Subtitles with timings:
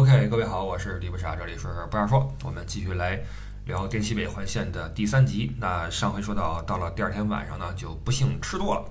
[0.00, 3.20] OK，各位好，我是李不傻，这里是不要说，我们继续来
[3.66, 5.54] 聊滇西北环线的第三集。
[5.58, 8.84] 那上回说到，到了第二天晚上呢，就不幸吃多了，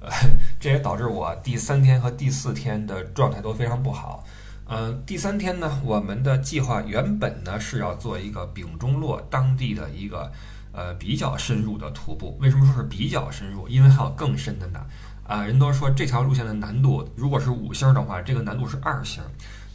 [0.00, 0.10] 呃，
[0.58, 4.24] 这也导致我第三天和第四天的状态都非常不好。
[4.68, 10.32] 嗯，第三天呢，我们的计划原本呢是要做一个丙中洛当地的一个
[10.72, 12.36] 呃比较深入的徒步。
[12.40, 13.68] 为什么说是比较深入？
[13.68, 14.84] 因为还有更深的呢。
[15.28, 19.22] 啊，人都说这条路线的难度，如果是五星的话，这个难度是二星。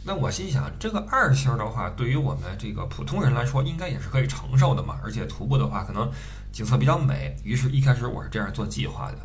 [0.04, 4.98] 那我心想，这个二星的话，对于我们这个普通人来说，应该也是可以承受的嘛。
[5.02, 6.10] 而且徒步的话，可能
[6.50, 7.36] 景色比较美。
[7.44, 9.18] 于是，一开始我是这样做计划的。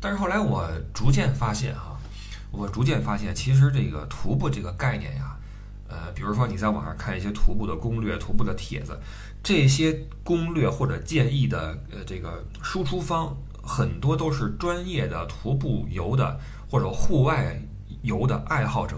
[0.00, 1.98] 但是后来我逐渐发现，哈，
[2.50, 5.36] 我逐渐发现，其实这个徒步这个概念呀，
[5.88, 8.98] 呃，比如说你在网上看一些徒步的攻略、徒步的帖子，
[9.42, 13.36] 这些攻略或者建议的呃这个输出方。
[13.64, 16.36] 很多都是专业的徒步游的
[16.68, 17.56] 或者户外
[18.02, 18.96] 游的爱好者，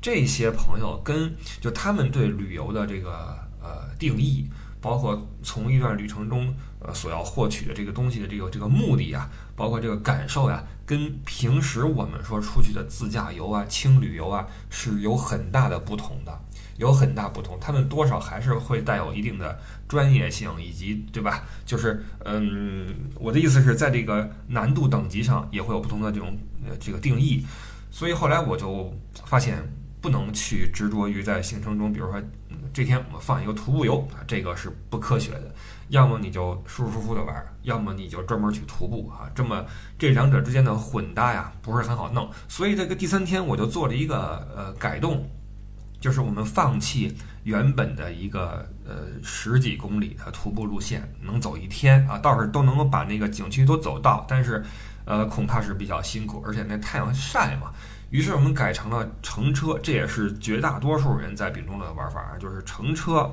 [0.00, 4.48] 这些朋友跟就他们对旅游的这个呃定义，
[4.80, 16.40] 包括从一段旅程中呃所要获取的这个东西的这个这个目的啊，包括这个感受呀，跟平时我们说出去的自驾游啊、轻旅游啊是有很大的不同的。
[16.78, 21.44] 有很大不同，他们多少还是会带有一定的专业性，以及对吧？
[21.66, 26.34] 就是，嗯，我的意思是在这个难度等级上也会有不同的这种
[26.66, 27.44] 呃这个定义，
[27.90, 28.90] 所以后来我就
[29.26, 29.62] 发现
[30.00, 32.22] 不能去执着于在行程中，比如说
[32.72, 35.54] 这天我们放一个徒步游啊，这个是不科学的。
[35.88, 39.64] 要么你就舒舒服服的玩，要么你就专门去徒步啊，这么
[39.98, 45.28] 这两者之间的混搭呀不是很好弄，所以这个第三天我就做了一个呃改动。
[46.00, 54.64] 就是我们放弃原本的一个呃十几公里的徒步路线，能走一天啊，倒是都能够把那个景区都走到，但是
[55.04, 57.70] 呃恐怕是比较辛苦，而且那太阳晒嘛。
[58.10, 63.30] 于是我们改成了乘车，这也是绝大多数人在丙中的玩法，就是乘车。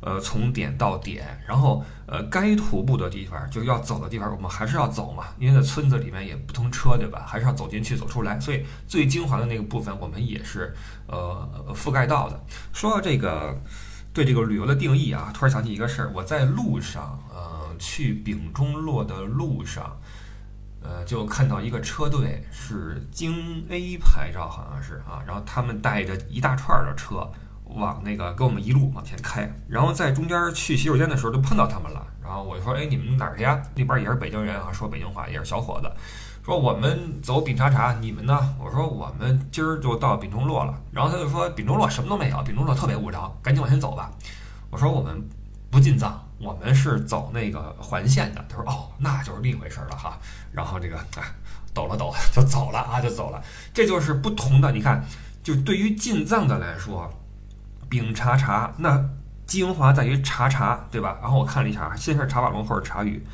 [0.00, 7.24] 呃，从点到点，然后呃，该徒步的地方就要走的地方，我们还是要走嘛，因为在村子里面也不通车，对吧？
[7.26, 8.38] 还是要走进去，走出来。
[8.38, 10.72] 所以最精华的那个部分，我们也是
[11.08, 12.40] 呃覆盖到的。
[12.72, 13.60] 说到这个
[14.12, 19.98] 对这个旅游的定义啊，突然想起一个事儿，我在路上，呃，去丙中洛的路上，
[20.82, 27.30] 呃，就看到一个车队是京 A 牌照，好像是啊，然后他们带着一大串的车。
[27.74, 32.02] 往那个跟我们一路往前开，然后在中间去洗手间的时候就碰到他们了。
[32.22, 35.92] 然后我就说：“哎，你们哪儿去呀？”那边也是北京人啊，说北京话，也是小伙子。
[36.42, 38.56] 说我们走丙察察，你们呢？
[38.58, 40.80] 我说我们今儿就到丙中洛了。
[40.90, 44.10] 然后他就说：“丙中洛什么都没有，丙中洛特别无聊，赶紧往前走吧。”
[44.72, 45.22] 我说：“我们
[45.70, 50.18] 不进藏，我们是走那个环线的。”他说：“哦，那就是另一回事了哈。”
[50.52, 51.34] 然后这个啊，
[51.74, 53.42] 抖了抖就走了啊，就走了。
[53.72, 54.72] 这就是不同的。
[54.72, 55.04] 你看，
[55.42, 57.12] 就对于进藏的来说。
[57.90, 59.02] 丙察察，那
[59.46, 61.16] 精华在于察察，对吧？
[61.22, 63.26] 然后我看了一下，先是察瓦龙或者察语。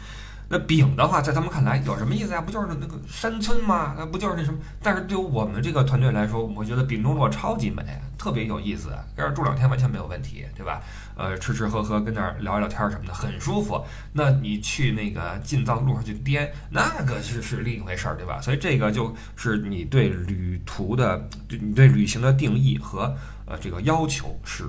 [0.49, 2.41] 那丙的话，在他们看来有什么意思呀？
[2.41, 3.95] 不就是那个山村吗？
[3.97, 4.59] 那不就是那什么？
[4.83, 7.83] 但是对于我们这个团队来说，我觉得丙中洛超级美，
[8.19, 10.83] 特别有意思，在这住两天完全没有问题，对吧？
[11.17, 13.83] 呃，吃吃喝喝，跟那儿聊一聊天什么的，很舒服。
[14.13, 18.41] 那你去那个进藏路上去颠，那个是是另一回事儿，对吧？
[18.41, 23.17] 所以这个就是你对旅途的，你对旅行的定义和
[23.47, 24.65] 呃这个要求是。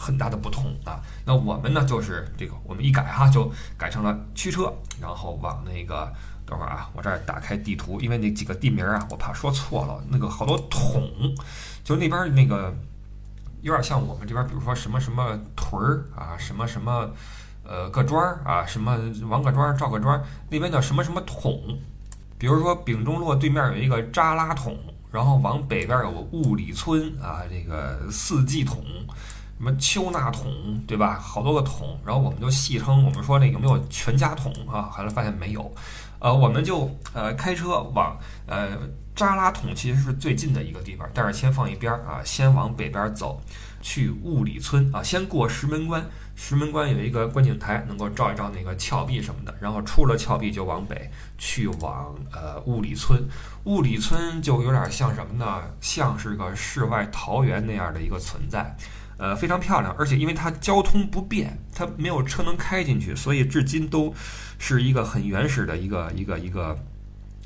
[0.00, 0.98] 很大的不同啊！
[1.26, 6.10] 那我们呢，就是这个，我们一改哈，就改成了驱车，然后往那个，
[6.46, 10.02] 等会儿啊，我这儿打开地图，因为那几个地名啊，我怕说错了。
[10.08, 11.06] 那个好多桶，
[11.84, 12.74] 就那边那个
[13.60, 17.10] 有点像我们这边，比如说什么什么屯儿啊，什么什么
[17.62, 20.18] 呃个庄儿啊，什么王个庄、赵个庄，
[20.48, 21.78] 那边叫什么什么桶。
[22.38, 24.74] 比如说丙中洛对面有一个扎拉桶，
[25.12, 28.82] 然后往北边有个雾里村啊，这个四季桶。
[29.60, 31.18] 什么丘纳桶，对吧？
[31.20, 34.88] 好多个桶，然后我们就戏称，我们说那有没有全家桶啊？
[34.90, 35.70] 后来发现没有，
[36.18, 38.70] 呃，我们就呃开车往呃
[39.14, 43.38] 扎拉桶，其实是最近的一个地方，但是先放一边啊，先往北边走，
[43.82, 46.02] 去雾里村啊，先过石门关，
[46.34, 53.22] 石门关有一个观景台，能够照一照那个峭壁什么的，然后出了峭壁就往北去往呃雾里村，
[53.64, 55.60] 雾里村就有点像什么呢？
[55.82, 58.74] 像是个世外桃源那样的一个存在。
[59.20, 64.14] 呃，非常漂亮，而且因为它交通不便，它没有车能开进去，所以至今都
[64.58, 66.74] 是一个很原始的一个一个一个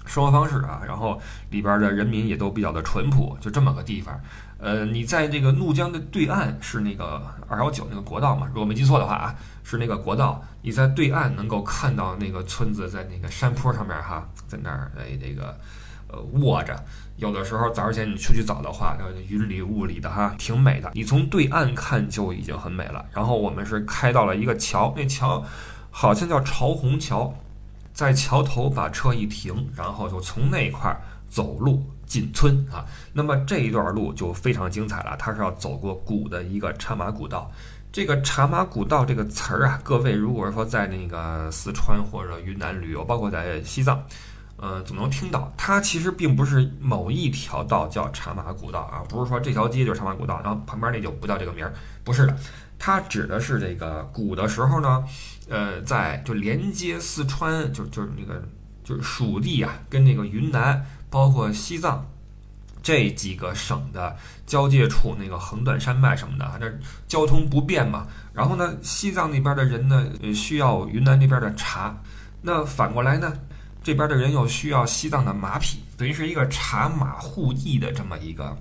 [0.06, 0.82] 生活方式啊。
[0.86, 4.20] 然后里边的人民也都比较的淳朴，就这么个地方。
[4.58, 8.46] 呃，你在这个怒江的对岸是那个二幺九那个国道嘛？
[8.46, 9.34] 如果没记错的话啊，
[9.64, 10.40] 是那个国道。
[10.62, 15.58] 你在对岸能够看到那个村子在那个山坡上面哈，在那儿哎这个。
[16.06, 16.80] 呃卧着。
[17.16, 20.90] 有的时候早上起来你出去早的话，云里雾里的哈，挺美的。
[20.94, 23.04] 你从对岸看就已经很美了。
[23.12, 25.44] 然后我们是开到了一个桥，那桥
[25.90, 27.32] 好像叫朝虹桥，
[27.92, 32.84] 在桥头把车一停，然后就从那块儿走路进村啊。
[33.12, 37.48] 那么这一段路就非常精彩了，它是要走过古的一个茶马古道。
[37.92, 44.04] 这个茶马古道这个词儿啊，各位如果说在那个四川或者云南旅游，包括在西藏。
[44.56, 51.74] 呃，总能听到，它其实并不是某一条道叫茶马古道啊，不是说这条街就是茶马古道，然后旁边那就不叫这个名儿，
[52.04, 52.36] 不是的，
[52.78, 55.04] 它指的是这个古的时候呢，
[55.48, 58.42] 呃，在就连接四川，就就是那个
[58.84, 62.06] 就是蜀地啊，跟那个云南，包括西藏
[62.80, 64.16] 这几个省的
[64.46, 66.72] 交界处，那个横断山脉什么的，这
[67.08, 68.06] 交通不便嘛。
[68.32, 72.00] 然后呢，西藏那边的人呢，需要云南那边的茶，
[72.40, 73.32] 那反过来呢？
[73.84, 78.56] 这边的人又需要西藏的马匹，等于是一个茶马互易的这么一个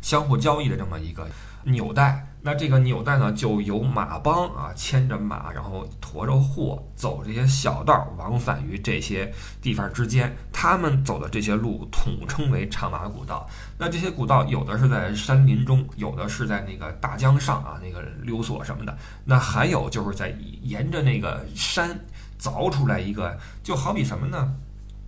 [0.00, 1.28] 相互交易的这么一个
[1.62, 2.26] 纽带。
[2.44, 10.36] 那这个纽带呢，就由马帮啊牵着马，然后驮着货走这些小道，往返于这些地方之间。
[10.52, 13.48] 他们走的这些路统称为茶马古道。
[13.78, 18.98] 那这些古道有的是在山林中，有的是在那个大江上啊，那个溜索什么的。
[19.24, 21.96] 那还有就是在沿着那个山。
[22.42, 24.52] 凿出来一个，就好比什么呢？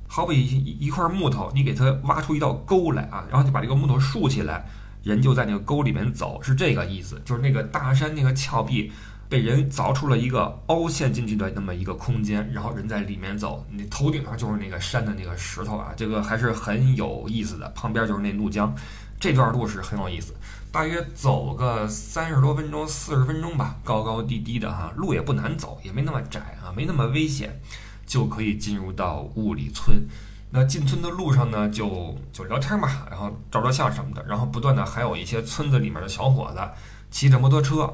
[0.07, 4.65] 好比一一块木头，你给它挖出一道沟来啊，然后就把这个木头竖起来，
[5.03, 7.21] 人就在那个沟里面走，是这个意思。
[7.25, 8.93] 就是那个大山那个峭壁
[9.29, 17.69] 被人凿出了一个凹陷进去的那么一个空间，然后人在里面走，你头顶上就是那个山的那个石头啊，这个还是很有意思的。
[17.71, 18.73] 旁边就是那怒江，
[19.19, 20.33] 这段路是很有意思。
[20.75, 27.61] 大约走个三十多分钟、四十分钟吧，高高低低的哈，路也不难走，也没那么窄啊，没那么危险，
[28.05, 30.05] 就可以进入到雾里村。
[30.51, 36.61] 那进村的路上呢，就就聊天嘛，然后照照相什么的，然后不断的还有一些村子里面的小伙子
[37.09, 37.89] 骑着摩托车，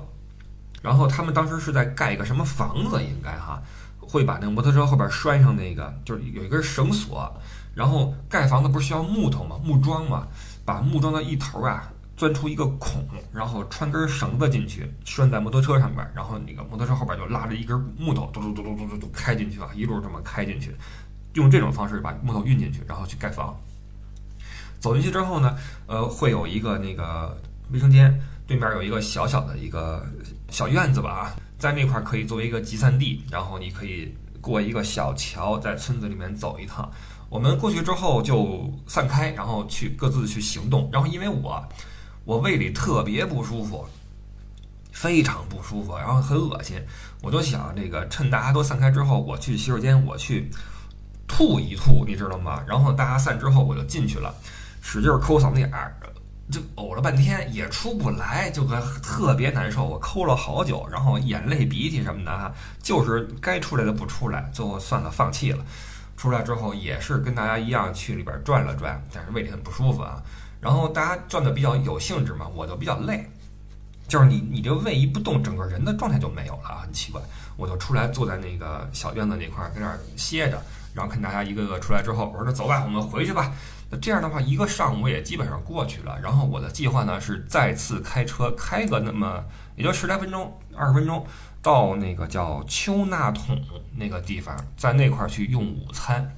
[0.80, 3.62] 然后他们当时是在盖一个什么房子，应该哈，
[3.98, 7.30] 会把那个摩托车后边拴上那个，就是有一根绳索，
[7.74, 10.26] 然后盖房子不是需要木头嘛，木桩嘛，
[10.64, 11.92] 把木桩的一头啊。
[12.20, 13.02] 钻出一个孔，
[13.32, 20.76] 然后穿根绳子进去，拴在摩托车上边，然后那个摩托车后边就拉着一根木头，嘟嘟嘟嘟嘟嘟嘟开进去啊，一路这么开进去，
[21.32, 23.58] 用这种方式把木头运进去，然后去盖房。
[24.80, 25.56] 走进去之后呢，
[25.86, 27.34] 呃，会有一个那个
[27.72, 28.14] 卫生间，
[28.46, 30.06] 对面有一个小小的一个
[30.50, 36.86] 小院子吧啊，在那块可以作为一个集散地，然后你可以过一个小桥，在村子里面走一趟。
[37.30, 41.66] 我们过去之后就散开，然后去各自去行动，然后因为我。
[42.24, 43.86] 我胃里特别不舒服，
[44.92, 46.80] 非常不舒服，然后很恶心。
[47.22, 50.50] 我就想，这个趁大家都散开之后，我去洗手间，我去
[51.26, 52.62] 吐一吐，你知道吗？
[52.66, 54.34] 然后大家散之后，我就进去了，
[54.82, 55.94] 使劲抠嗓子眼儿，
[56.50, 58.64] 就呕了半天也出不来，就
[59.02, 59.84] 特别难受。
[59.84, 62.52] 我抠了好久，然后眼泪鼻涕什么的哈，
[62.82, 65.64] 就是该出来的不出来，最后算了，放弃了。
[66.16, 70.22] 出来之后也是跟大家一样去里边转了转，但是胃里很不舒服啊。
[70.60, 73.26] 然后大家转的比较有兴致嘛，我就比较累，
[74.06, 77.20] 就是你你这胃一不动，整个人的状态就没有了，很奇怪。
[77.56, 80.62] 我就出来坐在那个小院子那块儿，在那儿歇着，
[80.94, 83.52] 然后看大家一个个出来之后，我说那走吧，我们回去吧。
[83.90, 86.18] 那这样的话，一个上午也基本上过去了。
[86.22, 89.44] 然后我的计划呢是再次开车开个那么
[89.76, 91.26] 也就十来分钟、二十分钟，
[91.60, 93.60] 到那个叫丘纳桶
[93.96, 96.34] 那个地方，在那块儿去用午餐。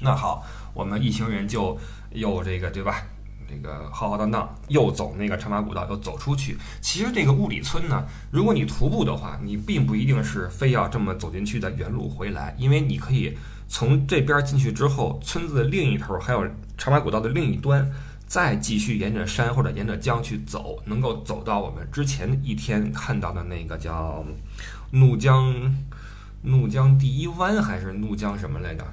[0.00, 1.78] 那好，我们一行人就
[2.10, 3.02] 又这个对吧？
[3.48, 6.56] 这个浩浩荡荡又走那个茶马古道，又走出去。
[6.80, 13.36] 其实这个雾里村呢，如果你徒步的话，你并不一定是非要这么走进去的原路回来，因为你可以
[13.68, 16.46] 从这边进去之后，村子的另一头还有
[16.76, 17.90] 茶马古道的另一端，
[18.26, 24.24] 再继续沿着山或者沿着江去走，能够走到我们之前一天看到的那个叫
[24.90, 25.74] 怒江
[26.42, 28.84] 怒江第一湾还是怒江什么来着？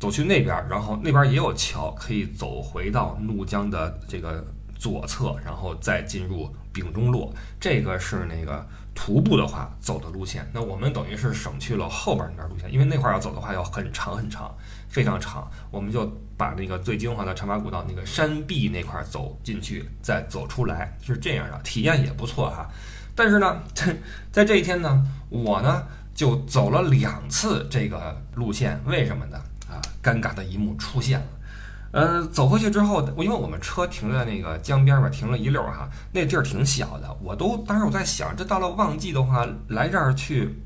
[0.00, 4.42] 走去那边，然后那边也有桥，可以走回到怒江的这个
[4.78, 7.30] 左侧，然后再进入丙中洛。
[7.60, 10.48] 这个是那个徒步的话走的路线。
[10.54, 14.50] 那我们等于是省去了后边那段路线，因为那块要走的话要很长很长，
[14.88, 15.46] 非常长。
[15.70, 22.66] 我们就把那个最精华的长马古道那个山壁那块走进去，再走出来，是这样的，体验也不错哈。
[23.14, 23.62] 但是呢，
[24.32, 29.38] 在这一天呢，我呢就走了两次这个路线，为什么呢？
[30.02, 31.26] 尴尬的一幕出现了。
[31.92, 37.16] 呃，走回去之后，因为我们车停在那个江边嘛，停了一溜儿哈，那地儿挺小的。
[37.20, 40.56] 我都当时我在想，这到了旺季的话，来这儿去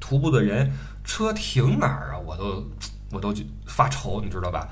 [0.00, 0.72] 徒步的人，
[1.04, 2.18] 车停哪儿啊？
[2.18, 2.66] 我都
[3.12, 3.32] 我都
[3.66, 4.66] 发愁，你知道吧？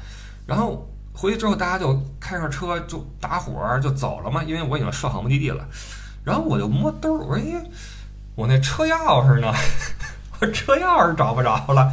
[0.45, 5.65] 然后回去之后大家就开上车就打火就走了嘛，因为我已经设好目的地了。
[6.25, 7.65] 然后我就摸兜儿，我说：“哎，
[8.35, 9.55] 我那车钥匙呢？
[10.41, 11.93] 我车钥匙找不着了。”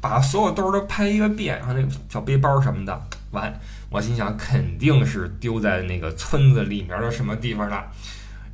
[0.00, 3.00] 把所有兜都拍一个遍，然后那个小背包什么的，
[3.32, 3.52] 完，
[3.90, 7.84] 我心想肯定是丢在那个村子里面的什么地方了。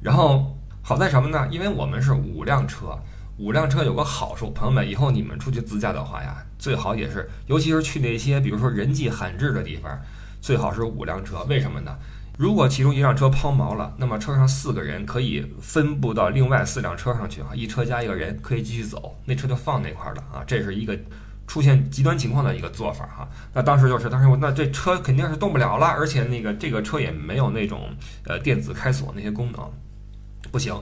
[0.03, 1.47] 然后好在什么呢？
[1.51, 2.99] 因为我们是五辆车，
[3.39, 9.97] 五辆车有个好处，朋友们，以后你们出去自驾的话呀，最好也是，尤其是去那些比如说人迹罕至的地方，
[10.41, 11.45] 最好是五辆车。
[11.49, 11.97] 为什么呢？
[12.37, 20.99] 如果其中一辆车抛锚了，那么车上四个人可以分布到另外四辆车上去啊，一车加一个人可以继续走，那车就放那块了啊，这是一个。
[21.47, 27.89] 出现极端情况的一个做法哈，那当时就是当时我那这车肯定是动不了了，而且那个这个车也没有那种
[28.25, 29.73] 呃电子开锁那些功能，
[30.51, 30.75] 不行，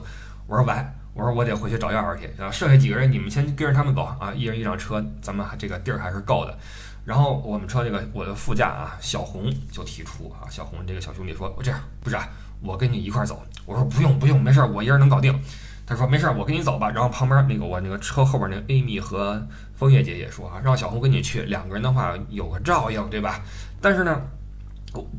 [0.47, 6.57] 我说完，我说我得回去找钥匙去，然后剩下几个人你们先跟着他们走啊，一人一辆车，咱们这个地儿还是够的。
[7.05, 12.27] 然后我们车这个我的副驾啊小红就提出啊，小红这个小兄弟说，我这样不是，啊
[12.61, 15.39] 我跟你一块走，我说不用不用，没事儿，我一人能搞定。
[15.85, 16.89] 他说没事儿，我跟你走吧。
[16.89, 19.39] 然后旁边那个我那个车后边那个 Amy 和
[19.75, 23.41] 枫叶姐姐说啊，让小红跟你去，两个人的话有个照应，对吧？
[23.79, 24.21] 但是呢，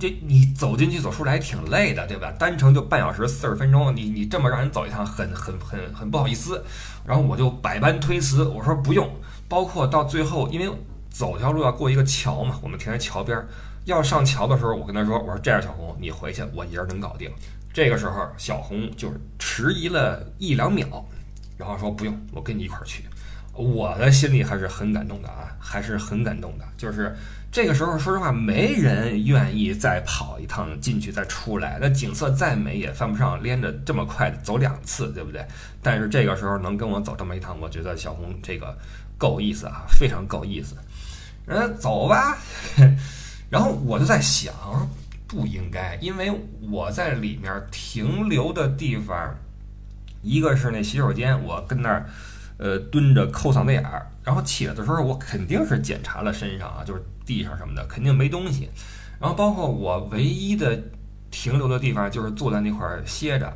[0.00, 2.32] 这你走进去走出来挺累的，对吧？
[2.38, 6.64] 单程就半小时四十分钟，你你这么让人走一趟，很很很很不好意思。
[7.04, 9.08] 然后我就百般推辞，我说不用。
[9.48, 10.68] 包括到最后，因为
[11.08, 13.40] 走条路要过一个桥嘛，我们停在桥边，
[13.84, 17.30] 要上桥的时候，我跟他说，我说这样，小红你回去，我一人能搞定。
[17.76, 21.04] 这个时候，小红就是迟疑了一两秒，
[21.58, 23.04] 然后说：“不用，我跟你一块儿去。”
[23.52, 26.64] 我的心里还是很感动的啊，还是很感动的。
[26.78, 27.14] 就是
[27.52, 31.76] 这个时候，说实话，没人愿意再跑一趟进去再出来。
[31.78, 35.44] 那景色再美也犯不上连着这么快走两次，对不对？
[35.82, 38.74] 但是这个时候能跟我走这么一趟，我觉得小红这个
[39.18, 40.74] 够意思啊，非常够意思。
[41.44, 42.38] 嗯，走吧。
[43.52, 44.54] 然后我就在想，
[45.26, 46.32] 不应该，因为
[46.70, 49.34] 我在里面停留的地方，
[50.22, 52.06] 一个是那洗手间，我跟那儿，
[52.58, 58.70] 呃，蹲着抠嗓子眼儿，然后起来的时候，我肯定是检查了身上啊，就是地上什么的，肯定没东西。
[59.18, 60.80] 然后包括我唯一的
[61.30, 63.52] 停留的地方，就是坐在那块儿歇着。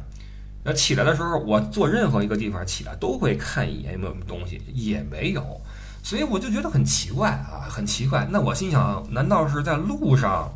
[0.64, 5.60] 那起来的时候，我坐任何一个地方起来都会看一眼有没有东西，也没有，
[6.02, 8.26] 所以我就觉得很奇怪啊，很奇怪。
[8.30, 10.52] 那我心想，难道是在路上？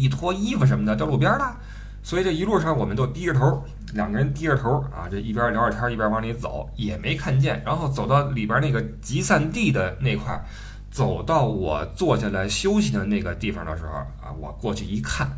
[0.00, 1.54] 一脱衣服什么的掉路边了，
[2.02, 7.62] 所以这一路上我们都低着头，两个人低着头啊，这一边聊着天一边往里走，也没看见。
[7.66, 10.42] 然后走到里边那个集散地的那块，
[10.90, 15.30] 走到我坐下来休息的那个地方的时候啊，我过去一看，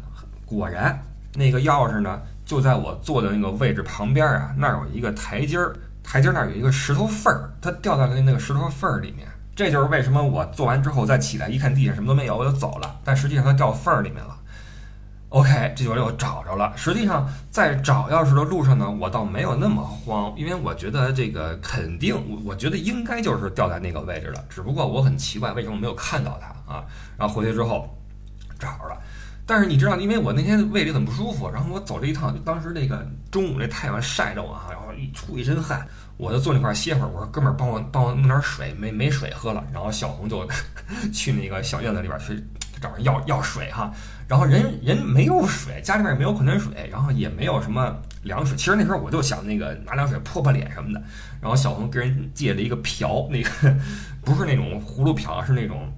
[0.47, 1.03] 果然
[1.35, 9.27] 那个钥匙呢就在我坐的那个位置旁边啊，那儿有一个台阶儿，台阶那儿有一个石头缝儿，它掉在了那个石头缝儿里面。
[9.55, 13.01] 这就是为什么我做完之后再起来一看地上什么都没有，我就走了。
[13.05, 14.39] 但实际上它掉缝儿里面了。
[15.33, 16.75] OK，这就又找着了。
[16.77, 24.45] 实际上，在找钥匙的路上呢，我倒没有那么慌，因为我觉得这个肯定，我我觉得应该就是掉在那个位置了。
[24.51, 26.85] 只不过我很奇怪，为什么没有看到它啊？
[27.17, 27.89] 然后回去之后
[28.59, 29.01] 找着了，
[29.47, 37.09] 但是你知道，因为我那天胃里很不舒服，然后我走这一趟，就当时那个中午那太阳晒着我啊，然后一出一身汗，我就坐那块歇会儿。
[37.09, 39.65] 我说哥们儿，帮我帮我弄点水，没没水喝了。
[39.73, 40.47] 然后小红就
[41.11, 42.45] 去那个小院子里边去
[42.83, 43.91] 找人要要水哈。
[44.33, 48.57] 然后人人没有水，家里面也没有矿泉水，然后也没有什么凉水。
[48.57, 51.03] 其实那时候我就想那个拿凉水泼泼脸什么的。
[51.39, 53.51] 然后小红跟人借了一个瓢，那个
[54.25, 55.93] 不是那种葫芦瓢，是那种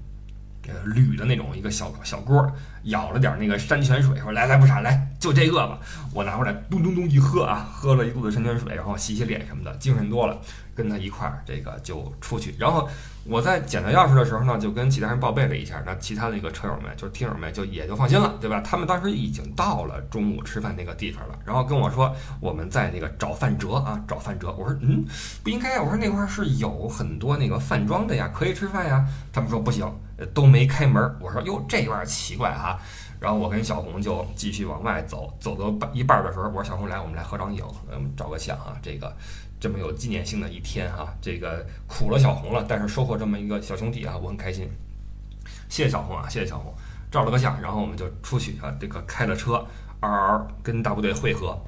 [0.66, 2.44] 呃铝的那种一个小小锅，
[2.82, 5.78] 舀了点那个山泉水，说来来不傻，来就这个吧。
[6.12, 10.38] 我拿过来咚咚咚一喝啊，喝了一肚子山泉水，然后洗洗脸什么的，精神多了。
[10.76, 12.52] 跟他一块儿，这个就出去。
[12.58, 12.88] 然后
[13.22, 15.80] 我在捡到钥匙的时候呢，就跟其他人报备了一下。
[15.86, 18.60] 那其他的一个车友们，就是听友们，就也就放心了，对吧？
[18.60, 24.52] 他们当时已经到了中午吃饭那个地方了，然后跟我说我们在那个找范哲啊，找范哲。
[24.58, 25.04] 我说嗯，
[25.44, 25.78] 不应该。
[25.78, 29.06] 我说那块儿是有很多那个饭庄的呀，可以吃饭呀。
[29.32, 29.88] 他们说不行，
[30.34, 31.16] 都没开门。
[31.20, 32.80] 我说哟，这有点奇怪哈。
[33.24, 39.10] 然后我跟小红就继续往外走，走到半一半的时候，我说小红来，我们来合张影，我们，照个相啊，这个。
[39.60, 44.68] 这么有纪念性的一天哈，这个苦了小红了，但是收获这么一个小兄弟啊，我很开心。
[45.70, 46.74] 谢谢小红啊，谢谢小红，
[47.10, 49.66] 照了个相，然后我们就出去啊，这个开了车，
[50.00, 51.58] 嗷嗷跟大部队汇合。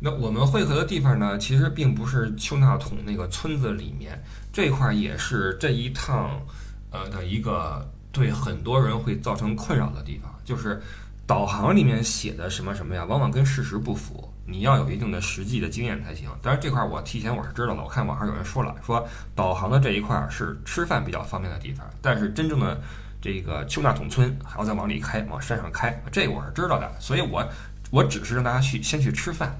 [0.00, 4.20] 那我们汇合的地方呢，其实并不是丘纳统那个村子里面，
[4.52, 6.42] 这块也是这一趟
[6.90, 10.82] 呃的一个对很多人会造成困扰的地方，就是
[11.26, 14.30] 导航里面写的什么什么呀，往往跟事实不符。
[14.46, 16.28] 你要有一定的实际的经验才行。
[16.42, 19.02] 当然这块我提前我是知道的，我看网上有人说了，说
[19.34, 22.78] 导航的这一块是吃饭比较方便的地方，但是真正的
[23.22, 27.42] 这个丘纳桶村还要再往里开，往山上开，这我是知道的，所以我
[27.90, 29.58] 我只是让大家去先去吃饭，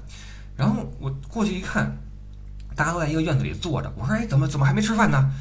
[0.55, 1.91] 然后我过去一看，
[2.75, 5.31] 大家都在一个院子里坐着，我说哎，怎么怎么还没吃饭呢？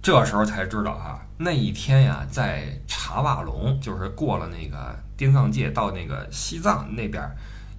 [0.00, 7.22] 这时候才知道哈，那一天呀，在茶瓦龙，就是过了那个滇藏界到那个西藏那边，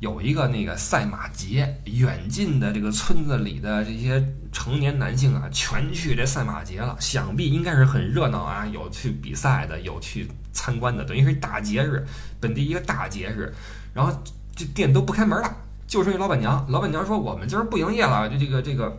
[0.02, 12.06] 有一个那个赛马节，远近的这个村子里的这些成年男性啊，全去这赛马节了，想必应该是很热闹啊，有去比赛的，有去参观的，等于是大节日，
[12.42, 13.54] 本地一个大节日，
[13.94, 14.14] 然后
[14.54, 15.56] 这店都不开门了，
[15.88, 18.96] 就剩一老板娘，老板娘说我们今儿不营业了，就这个这个。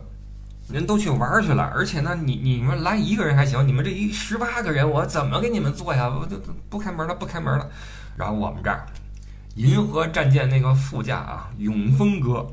[0.71, 6.09] 人都去玩去了，而且呢，你你们来一个人还行，你们这一十八个人，我怎么给你们做呀？
[6.09, 6.37] 我就
[6.69, 7.69] 不开门了，不开门了。
[8.15, 8.85] 然后我们这儿，
[9.55, 12.47] 银河战舰那个副驾啊，永丰哥，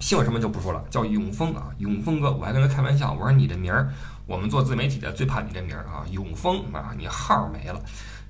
[0.00, 2.30] 姓什么就不说了，叫永丰啊，永丰哥。
[2.32, 3.92] 我还跟他开玩笑，我说你这名儿，
[4.26, 7.80] 我们做自媒体的最怕你这名儿啊，永丰啊，你号没了。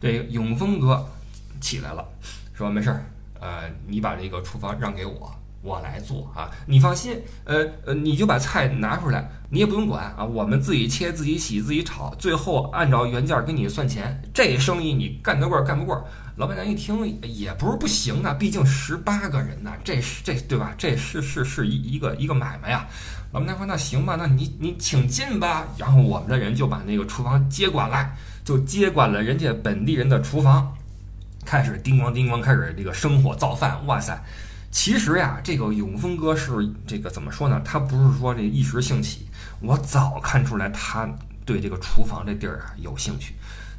[0.00, 1.04] 这永丰哥
[1.60, 2.04] 起来了，
[2.54, 3.04] 说没事儿，
[3.40, 5.34] 呃，你把这个厨房让给我。
[5.62, 14.22] 我来做啊，你放心，呃呃，你就把菜拿出来，你也不用管啊，我们自己切、自己洗、自己炒，最后按照原价给你算钱。
[14.32, 16.02] 这生意你干得过干不过？
[16.36, 20.74] 老板娘一听也不是不行啊，毕竟十八个人呢，这是这对吧？
[20.78, 22.86] 这是是是一一个一个买卖呀。
[23.32, 25.68] 老板娘说那行吧，那你你请进吧。
[25.76, 28.10] 然后我们的人就把那个厨房接管了，
[28.42, 30.74] 就接管了人家本地人的厨房，
[31.44, 33.78] 开始叮咣叮咣开始这个生火造饭。
[33.86, 34.18] 哇塞！
[34.70, 36.52] 其实呀，这个永丰哥是
[36.86, 37.60] 这个怎么说呢？
[37.64, 39.26] 他不是说这一时兴起，
[39.60, 41.08] 我早看出来他
[41.44, 43.34] 对这个厨房这地儿啊有兴趣。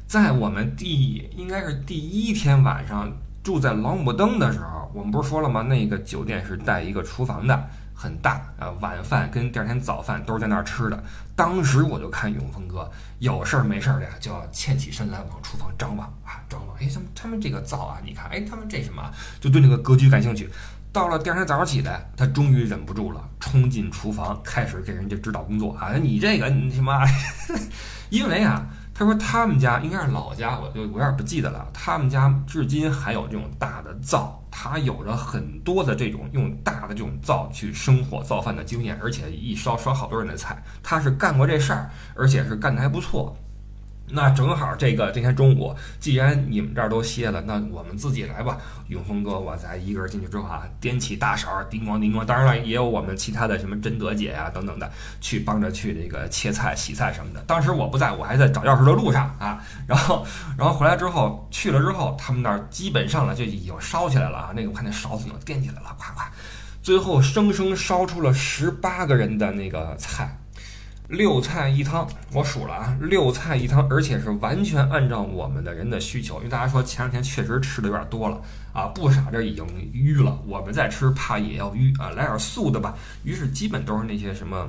[0.06, 3.10] 在我们第应该是第一天晚上
[3.42, 5.62] 住在老姆登的时候，我们不是说了吗？
[5.62, 11.02] 那个酒店是带一个厨房的，很大啊，晚饭跟第二天早饭都是在那儿吃的。
[11.34, 16.76] 当时我就看永丰哥有事儿没事儿的呀，就要欠起身来往厨房张望啊，张望。
[16.76, 20.50] 哎，他们他们这个灶啊，你看，哎，他们这什么，就对那个格局感兴趣。
[20.92, 25.94] 到了第二天早上起来，他终于忍不住了，冲进厨房，开始给人家指导工作啊！
[25.94, 27.06] 你这个你他妈？
[28.10, 31.66] 因为啊，他说他们家应该是老家，我就我有点不记得了。
[31.72, 43.34] 他们家至今还有这种大的灶，他有着很多的这种用大的这种灶去生火造饭的经验，而且一烧烧好多人的菜，他是干过这事儿，而且是干得还不错。
[44.14, 48.58] 那正好，这个这天中午，既然你们这儿都歇了，那我们自己来吧。
[48.88, 52.22] 永峰哥，我再一个人进去之后啊，掂起大勺，叮咣叮咣。
[52.22, 54.90] 当然了，也有我们其他的什么贞德姐呀等等的，
[55.22, 57.40] 去帮着去这个切菜、洗菜什么的。
[57.46, 59.64] 当时我不在，我还在找钥匙的路上啊。
[59.86, 60.26] 然后，
[60.58, 64.52] 然后回来之后，去了之后，他们那儿基本上呢就已经烧起来了啊。
[64.54, 66.26] 那个我看那勺子已经掂起来了，咵咵，
[66.82, 70.36] 最后生生烧出了十八个人的那个菜。
[71.12, 76.38] 六菜一汤，我数了啊，六菜一汤，而且是完全按照我们的人的需求。
[76.38, 78.40] 因为大家说前两天确实吃的有点多了
[78.72, 80.38] 啊，不傻这已经淤了。
[80.46, 82.94] 我们再吃怕也要淤 啊，来点素的吧。
[83.24, 84.66] 于是基本都是那些什么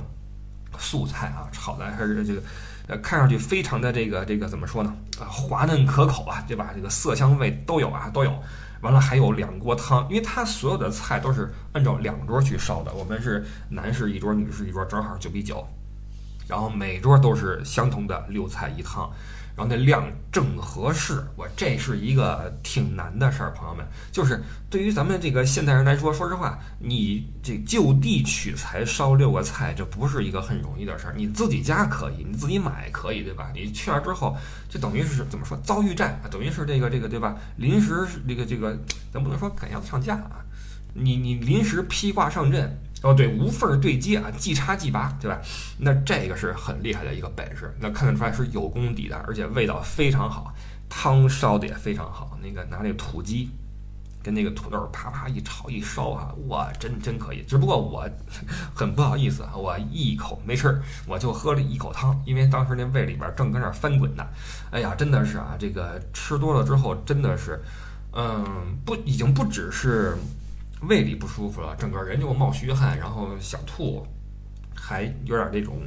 [0.78, 2.42] 素菜啊，炒的还是这个，
[2.88, 4.94] 呃，看上去非常的这个这个怎么说呢？
[5.18, 6.72] 啊，滑嫩可口啊，对吧？
[6.76, 8.30] 这个色香味都有啊，都有。
[8.82, 12.92] 完了还有两锅汤，因为它所有的菜都是按照两桌去烧的。
[12.92, 15.66] 我们是男士一桌，女士一桌，正好九比九。
[16.46, 19.10] 然后每桌都是相同的六菜一汤，
[19.56, 21.24] 然后那量正合适。
[21.36, 31.14] 我这是一个挺难的事儿，朋友们，就是对于咱们这个现代人来说，说实话，你这就地取材烧六个菜，这不是一个很容易的事儿。
[31.16, 33.50] 你自己家可以，你自己买可以，对吧？
[33.54, 34.36] 你去那之后，
[34.68, 37.36] 就等于是怎么说遭遇战，等于是这个这个对吧？
[37.56, 38.76] 临时这个这个，
[39.12, 40.44] 咱不能说赶鸭子上架啊，
[40.92, 42.78] 你你临时披挂上阵。
[43.04, 45.38] 哦，对，无缝对接啊，即插即拔，对吧？
[45.78, 50.54] 那这个是很厉害的一个本事，那看得出来是有功底的，而且味道非常好，
[50.88, 52.38] 汤烧的也非常好。
[52.42, 53.50] 那个拿那个土鸡
[54.22, 57.42] 跟那个土豆啪啪一炒一烧啊，哇，真真可以。
[57.46, 58.08] 只不过我
[58.74, 64.24] 很不好意思啊，我一口没吃，我就喝了一口汤，因为当时那胃里边正跟那翻滚呢。
[64.70, 67.62] 哎呀，真的是啊，这个吃多了之后真的是，
[68.14, 70.16] 嗯，不，已经不只是。
[70.88, 74.06] 胃里不舒服了，整个人就冒虚汗，然后想吐，
[74.74, 75.78] 还有点那种，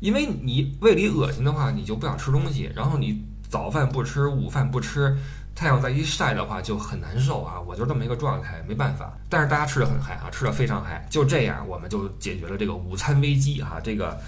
[0.00, 5.16] 因为你胃里恶心的话，你就不想吃东西，然后你早饭不吃，午饭不吃，
[5.54, 7.60] 太阳再一晒的话就很难受啊。
[7.60, 9.16] 我就这么一个状态，没办法。
[9.28, 11.06] 但是大家吃的很嗨啊，吃的非常嗨。
[11.08, 13.80] 就这样，我们就解决了这个午餐危机啊。
[13.82, 14.20] 这个，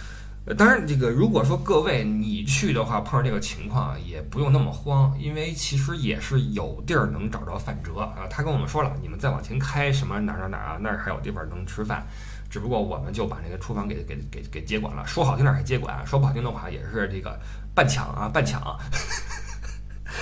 [0.57, 8.27] 当然，这个如果说各位你去的话，碰上这个情况也不用那么慌，因为其实也是有地儿能找着饭辙啊。
[8.31, 12.07] 他跟我们说了，你们再往前开，什么哪儿哪儿哪儿啊，那儿还有地方能吃饭。
[12.49, 17.39] 只不过我们就把那个厨房给给给给接管了，说好听点儿还接管，说不好听的话也是这个
[17.75, 18.63] 半抢啊半抢。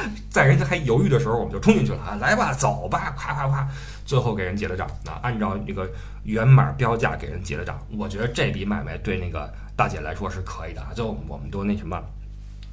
[0.31, 2.17] 在人家还犹豫的时候，我们就冲进去了啊！
[2.21, 3.69] 来吧，走吧，夸夸夸，
[4.05, 4.87] 最后给人结了账。
[5.07, 5.89] 啊按照这个
[6.25, 10.89] 原码标价给人结了账，我觉得这笔买卖对那个大姐来说是可以的啊。
[10.95, 12.01] 最后我们都那什么，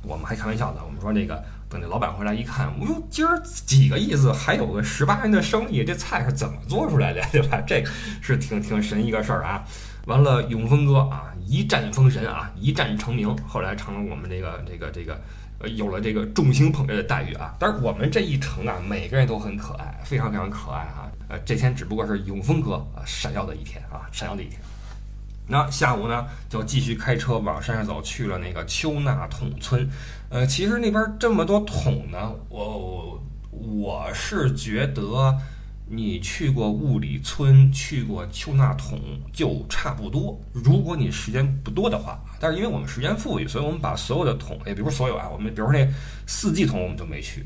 [0.02, 7.62] 我们还开玩笑呢，我们说那个等那老板回来一看，哟，今儿几个意思，还有个十八人的生意，这菜是怎么做出来的， 对吧？
[7.66, 7.84] 这
[8.22, 9.64] 是挺挺神一个事儿啊。
[10.06, 15.18] 完了，永丰哥啊，一战封神啊，一战成名，后来成了我们这个这个这个。
[15.70, 17.56] 有了这个众星捧月的待遇啊！
[17.60, 21.12] 但是我们这一城啊，每个人都很可爱，非常非常可爱啊！
[21.30, 24.60] 呃，这天只不过是永丰哥闪耀的一天啊，闪耀的一天。
[25.48, 29.90] 那下午呢，就继续开车往山上走，去了那个丘纳桶村。
[30.30, 35.38] 呃，其实那边这么多桶呢，我我是觉得。
[35.86, 39.00] 你去过雾里村，去过丘纳桶，
[39.32, 40.40] 就差不多。
[40.52, 45.88] 如果你时间不多的话，但是因为我们时间富裕，所以我们把所有的桶，也比如所有啊，我们比如说那
[46.26, 47.46] 四季桶，我们就没去。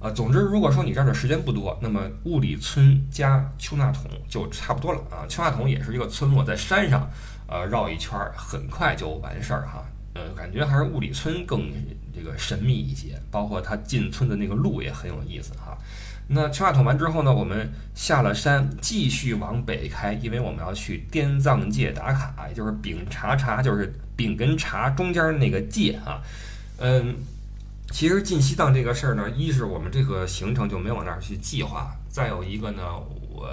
[0.00, 5.26] 啊，总之，如果说你这儿的时间不多，那么雾里村加丘纳桶就差不多了啊。
[5.28, 7.08] 丘纳桶也是一个村落，在山上，
[7.46, 9.84] 呃，绕一圈儿，很快就完事儿哈。
[10.14, 11.70] 呃，感觉还是雾里村更
[12.12, 15.78] 这个神秘一些，包括它进村的那个路也很有意思哈。
[16.34, 26.22] 那丘纳桶完之后呢，我们下了山，继续往北开，因为我们要去滇藏界打卡，也就是丙察察，就是丙跟察中间那个界啊。
[26.78, 27.16] 嗯，
[27.90, 32.82] 其实进西藏这个事儿呢，一是我们这个行程就没往那儿去计划，再有一个呢，
[33.30, 33.46] 我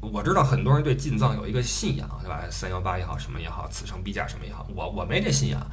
[0.00, 2.42] 我我知道很多人对进藏有一个信仰，对吧？
[2.50, 5.64] 三幺八也好，什么也好，此生必驾什么也好，我我没这信仰，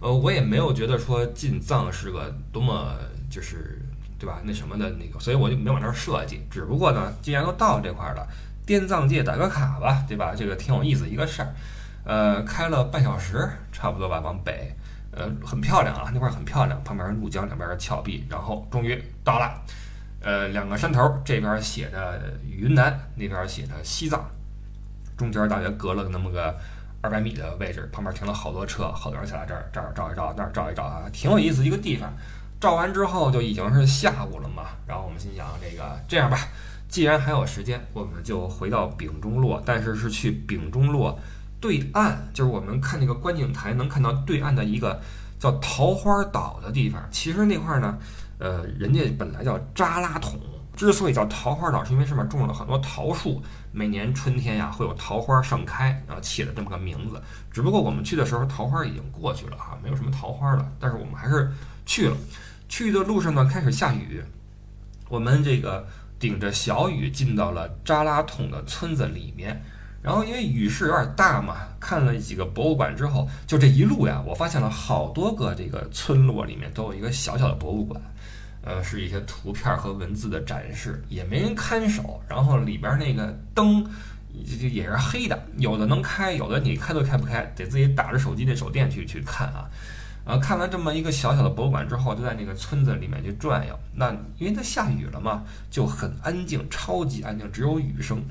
[0.00, 2.96] 呃，我也没有觉得说进藏是个多么
[3.28, 3.82] 就是。
[4.20, 4.38] 对吧？
[4.44, 6.46] 那什么的那个，所以我就没往那儿设计。
[6.50, 8.28] 只不过呢，既然都到这块儿了，
[8.66, 10.34] 滇藏界打个卡吧，对吧？
[10.36, 11.48] 这个挺有意思一个事儿。
[12.04, 14.74] 呃，开了半小时，差不多吧，往北，
[15.10, 19.58] 呃，很漂亮啊，那块儿很漂亮，旁边是怒江，两边是峭壁，然后终于到了。
[20.22, 24.22] 呃，两个山头，这边写着云南，那边写着西藏，
[25.16, 26.54] 中间大约隔了那么个
[27.00, 32.12] 二百米的位置，旁边停了好多车，好多人下来这儿这儿照一照，那儿照一照啊，挺有意思一个地方。
[32.60, 36.38] 照完之后就已经是下午了嘛，然后我们心想这个这样吧，
[36.88, 41.18] 既然还有时间，我们就回到丙中洛，但是是去丙中洛
[41.58, 45.00] 对岸，就是我们看那个观景台能看到对岸的一个
[45.38, 47.02] 叫桃花岛的地方。
[47.10, 47.96] 其实那块呢，
[48.38, 50.38] 呃，人家本来叫扎拉桶，
[50.76, 53.42] 之所以叫桃花岛，是因为上面种了很多桃树，
[53.72, 57.22] 每年春天呀会有桃花盛开，然后起了这么个名字。
[57.50, 61.50] 只不过我们去的时候桃花已经过去了哈，没有什么桃花了，但是我们还是
[61.86, 62.16] 去了。
[62.70, 64.22] 去的路上呢，开始下雨，
[65.08, 65.86] 我们这个
[66.20, 69.60] 顶着小雨进到了扎拉桶的村子里面，
[70.00, 78.00] 然后因为雨势有点大嘛，看了几个博物馆之后，就这一路呀，我发现了好多个这个村落里面都有一个小小的博物馆，
[78.62, 83.84] 呃，是一些图片和文字的展示，也没人看守，然后里边那个灯
[84.32, 89.68] 也也是黑的，有的能开，有的你开都开不开，得自己打着手机那手电去去看啊。
[90.24, 93.78] 呃，看完这么一个小小的博物馆之后，就在那个村子里面去转悠。
[93.94, 98.22] 那因为它下雨了嘛，就很安静，超级安静，只有雨声。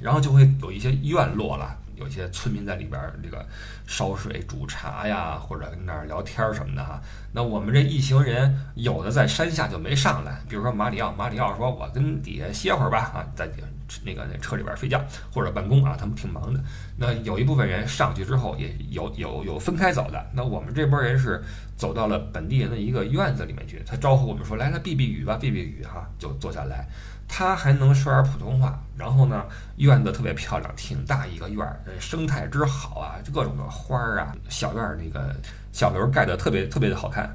[0.00, 3.44] 然后就会有一些院落了，有些村民在里边这个
[3.86, 7.00] 烧水、煮茶呀，或者跟那儿聊天什么的哈。
[7.32, 13.48] 那我们这一行人，有的在山下就没上来，比如说马里奥，马里奥说：“我跟底下歇会儿吧，啊，在。”
[14.04, 16.60] 那个那车里边睡觉或者办公啊，他们挺忙的。
[16.98, 20.26] 那有一部分人上去之后，也有有有分开走的。
[20.34, 21.42] 那我们这波人是
[21.74, 26.86] 走到了本地人的一个院子里面去，他招呼我们说：“来来避避雨吧，避避雨哈。”就坐下来。
[27.28, 28.82] 他还能说点普通话。
[28.96, 29.44] 然后呢，
[29.76, 35.32] 院子特别漂亮，挺大一个院儿，生态之好啊，各种的花儿啊，小院儿那个
[35.70, 37.32] 小楼盖的特别特别的好看。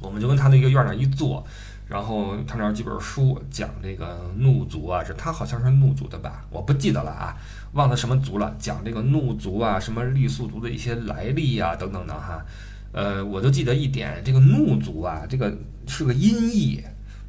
[0.00, 1.44] 我们就跟他那个院儿那一坐。
[1.86, 7.36] 然后他那儿几本书讲这个怒族啊，这他好像是怒族的吧，我不记得了啊，
[7.72, 8.54] 忘了什么族了。
[8.60, 12.40] 讲这个怒族啊，什么傈僳族的一些来历啊，等等的哈。
[12.92, 15.52] 呃，我就记得一点，这个怒族啊，这个
[15.88, 16.80] 是个音译，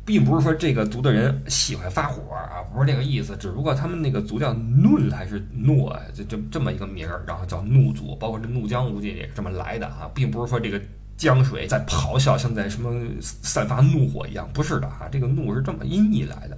[0.06, 3.36] 并不是说这个族的人喜欢发火啊，不是这个意思。
[3.38, 10.82] 只不过他们那个族叫怒还是诺，就就这么一个名儿，然后叫怒族，包括这怒江无界也是这么来的啊，并不是说这个。
[11.18, 14.50] 江水在咆哮，像在什么散发怒火一样？
[14.54, 16.58] 不是的啊，这个怒是这么音译来的。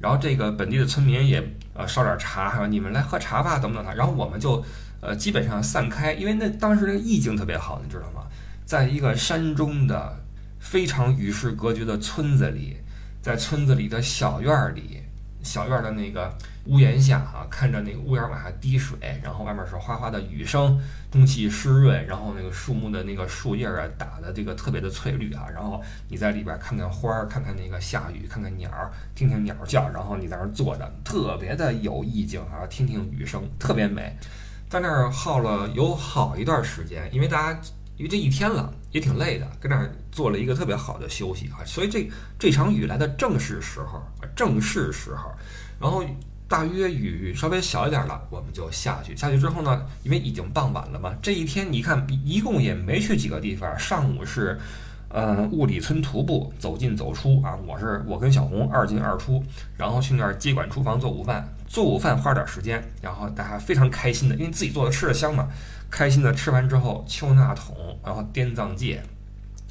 [0.00, 1.40] 然后这个本地的村民也
[1.74, 3.94] 呃烧点茶，说你们来喝茶吧，等等的。
[3.94, 4.64] 然后我们就
[5.00, 8.26] 呃基本上散开，因为那当时那个意境特别好，你知道吗？
[8.64, 10.19] 在一个山中的
[10.60, 12.76] 非常与世隔绝的村子里，
[13.20, 15.02] 在村子里的小院里，
[15.42, 16.32] 小院的那个
[16.66, 20.78] 屋檐下啊，看着那个屋檐往下滴水，然后外面是哗哗的雨声，
[21.10, 34.14] 空气湿润，然后那个树木的那个树叶啊打的这个特别的翠绿啊，然后你在里边看看花儿，看看那个下雨，看看鸟儿，听听鸟叫，然后你在那儿坐着，特别的有意境啊，听听雨声，特别美。
[34.68, 37.60] 在那儿耗了有好一段时间，因为大家
[37.96, 44.02] 因为这一天了也挺累的，跟那儿做了一个特别好的休息啊，所以这这场雨来的正是时候，
[44.34, 45.30] 正是时候。
[45.80, 46.04] 然后
[46.48, 49.16] 大约雨稍微小一点了，我们就下去。
[49.16, 53.78] 下去之后呢，因为已经傍晚了嘛，这一天你看一共也没去几个地方。
[53.78, 54.58] 上午是
[55.08, 59.42] 呃雾里村徒步走进走出啊，我是我跟小红二进二出，
[59.76, 61.48] 然后去那儿接管厨房做午饭。
[61.68, 65.48] 做午饭花点时间，然后大家非常开心的，因为自己做的吃的香嘛，
[65.90, 69.02] 开心的吃完之后丘纳桶，然后滇藏界，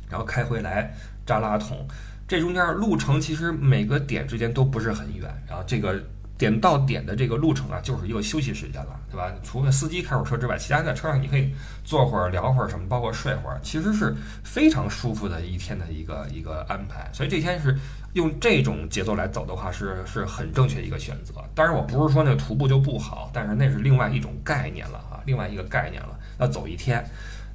[0.10, 0.93] 然后开回来
[1.25, 1.88] 扎拉桶，
[2.27, 5.99] 这中间路程其实每个点之间都不是很远，然后这个
[6.38, 9.32] 点到点的这个路程啊，就是一个休息时间了，对吧？
[9.41, 11.53] 除了司机开会车之外，其他在车上你可以
[11.84, 17.77] 坐会儿聊会儿什么，包括睡会儿，其实是非常舒服的一天的一个一个安排，所以这天是。
[18.13, 21.36] 用这种节奏来走的话，是是很正确的一个选择。
[21.53, 26.17] 当然，我不是说那个徒步就不好，但是那是另外一种概念了另外一个概念了。
[26.39, 27.03] 要走一天，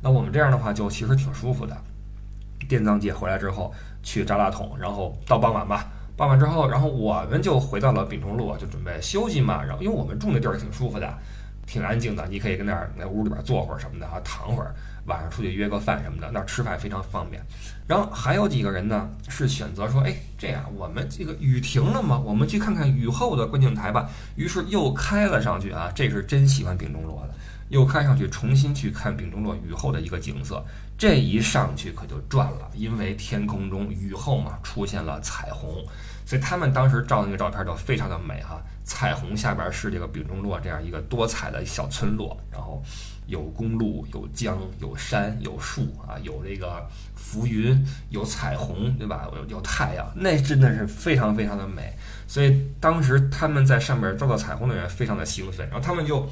[0.03, 1.77] 那我们这样的话就其实挺舒服的。
[2.69, 3.73] 滇藏界回来之后
[4.03, 9.63] 去扎拉桶，然后到傍晚吧，傍晚之后，然后我们就回到了丙中路，就准备休息嘛。
[9.63, 11.13] 然后因为我们住那地儿挺舒服的，
[11.67, 14.75] 挺安静的，你可以跟那儿那屋里边坐会儿什么的啊，躺会儿。
[15.07, 17.43] 晚上出去约个饭什么的，那吃饭非常方便。
[17.87, 24.09] 然后还有几个人呢，是选择说，哎，这样我们这个雨停了嘛，我们去看看雨后的观景台吧。
[24.37, 27.35] 于是又开了上去啊，这是真喜欢丙中洛的，
[27.69, 30.65] 又看上去重新去看丙中洛雨后的一个景色。
[30.97, 35.85] 这一上去可就赚了，因为天空中雨后嘛出现了彩虹，
[36.25, 38.63] 所以他们当时照那个照片就非常的美哈。
[38.85, 42.83] 彩虹下边是这个丙中洛这样一个多彩的小村落，然后。
[43.27, 49.27] 有公路，有江，有山，有树啊，有这个浮云，有彩虹，对吧？
[49.35, 51.91] 有有太阳，那真的是非常非常的美。
[52.27, 56.29] 所以当时他们在上面照到彩虹的人非常的兴奋，然后他们就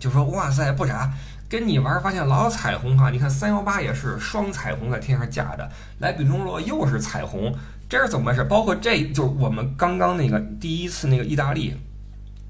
[0.00, 1.08] 就说：“哇塞，不傻，
[1.48, 3.10] 跟你玩发现老有彩虹哈！
[3.10, 7.54] 你看三幺八也是双彩虹在天上架着，来比中洛又是彩虹，
[7.88, 8.42] 这是怎么回事？
[8.42, 11.76] 包括这就是我们刚刚那个第一次那个意大利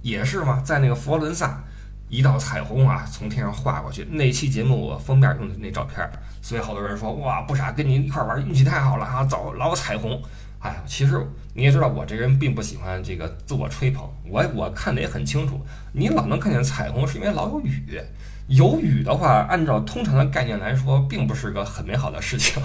[0.01, 1.61] 也是嘛，在那个佛罗伦萨。”
[2.11, 4.05] 一道彩虹啊，从天上划过去。
[4.11, 6.05] 那期节目我封面用的那照片，
[6.43, 10.21] 所以好多人说哇，不傻，跟你一块玩运气太好了啊，早老有彩虹。
[10.61, 14.09] 哎，其实你也知道，我这人并不喜欢这个自我吹捧。
[14.29, 15.61] 我我看的也很清楚，
[15.93, 18.01] 你老能看见彩虹，是因为老有雨。
[18.49, 22.61] 有雨的话，按照通常的概念来说，并不是个很美好的事情，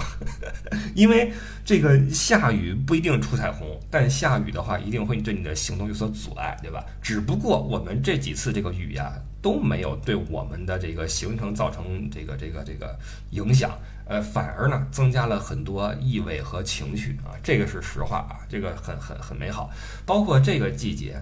[0.96, 1.32] 因为
[1.64, 6.84] 这个下雨不一定出彩虹，但下雨的话，一定会对你的行动有所阻碍，对吧？
[7.00, 12.98] 只不过我们这几次这个雨呀，都没有对我们的这个行程造成这个这个这个
[13.30, 13.70] 影响，
[14.06, 19.70] 呃，反而呢，增加了很多意味和情绪啊，这个是实话啊，这个很很很美好。
[20.04, 21.20] 包括这个季节，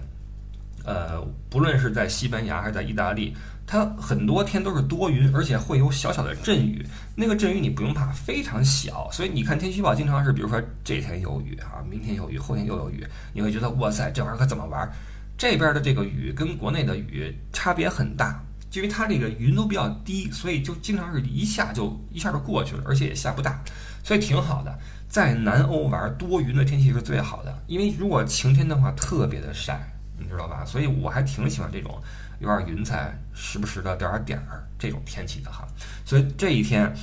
[0.85, 1.19] 呃，
[1.49, 3.35] 不论是在西班牙还是在意大利。
[3.67, 6.85] 它很多天都是多云，而且会有小小的阵雨。
[7.15, 9.09] 那个阵雨你不用怕，非常小。
[9.11, 14.87] 所以你看天气预报经常是，比如说这天有雨啊，明天有雨，后天又有雨，你会觉得哇塞，这玩意儿可怎么玩？
[15.35, 18.39] 这边的这个雨跟国内的雨差别很大，
[18.79, 23.61] 因为它这个云都比较低，所以就经常是一下就一下就过去了，而且也下不大，
[24.03, 24.77] 所以挺好的。
[25.07, 29.79] 在南欧玩多云的天气是最好的，因为如果晴天的话特别的晒，
[30.17, 30.63] 你知道吧？
[30.65, 32.01] 所以我还挺喜欢这种。
[32.39, 35.65] 有点云彩，时不时的掉点点儿，这种天气的哈。
[36.03, 36.93] 所以这一天，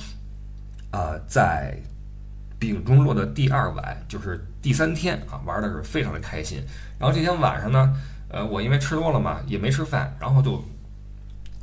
[0.91, 1.75] 呃，在
[2.59, 6.63] 丙中落的第二晚，就是第三天啊，玩的是非常的开心。
[6.99, 10.63] 然后这天晚上呢，呃，我因为吃多了嘛，也没吃饭，然后就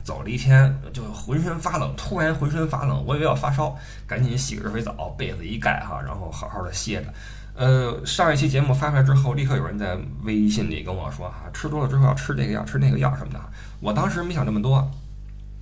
[0.03, 7.13] 走了一天，就浑身发冷，突然浑身发冷，我以为要发烧，赶紧洗个热水澡，被子一盖哈，然后好好的歇着。
[7.55, 13.41] 呃，上一期节目发出来之后，立刻有人在微信里跟我说哈，吃多了之后要吃这个药，吃那个药什么的。
[13.81, 14.89] 我当时没想这么多。